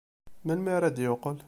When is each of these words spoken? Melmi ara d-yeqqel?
Melmi 0.45 0.69
ara 0.75 0.89
d-yeqqel? 0.95 1.37